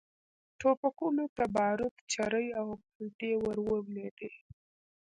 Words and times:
ټوپکونو 0.59 1.25
ته 1.35 1.43
باروت، 1.55 1.95
چرې 2.13 2.45
او 2.59 2.67
پلتې 2.93 3.31
ور 3.43 3.57
ولوېدې. 3.67 4.31